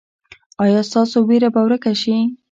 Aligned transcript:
ایا 0.63 0.81
ستاسو 0.89 1.17
ویره 1.27 1.49
به 1.53 1.61
ورکه 1.65 1.93
شي؟ 2.01 2.15